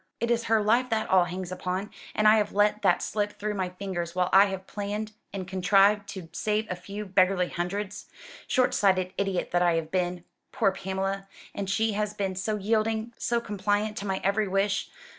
It 0.19 0.31
is 0.31 0.45
her 0.45 0.63
life 0.63 0.89
that 0.89 1.07
all 1.11 1.25
hangs 1.25 1.51
upon: 1.51 1.91
and 2.15 2.27
I 2.27 2.37
have 2.37 2.53
let 2.53 2.81
that 2.81 3.03
slip 3.03 3.37
through 3.37 3.53
my 3.53 3.69
fingers 3.69 4.15
while 4.15 4.31
I 4.33 4.45
have 4.47 4.65
planned 4.65 5.11
and 5.31 5.47
contrived 5.47 6.09
to 6.09 6.27
save 6.31 6.65
a 6.71 6.75
few 6.75 7.05
beggarly 7.05 7.49
hundreds. 7.49 8.09
Short 8.47 8.73
sighted 8.73 9.13
idiot 9.15 9.51
that 9.51 9.61
I 9.61 9.75
have 9.75 9.91
been! 9.91 10.23
Poor 10.51 10.71
Pamela! 10.71 11.27
And 11.53 11.69
she 11.69 11.91
has 11.91 12.15
been 12.15 12.33
so 12.33 12.55
yielding, 12.57 13.13
so 13.19 13.39
compliant 13.39 13.95
to 13.97 14.07
my 14.07 14.19
every 14.23 14.47
wish! 14.47 14.89